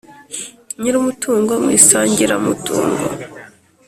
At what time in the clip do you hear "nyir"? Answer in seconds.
0.79-0.93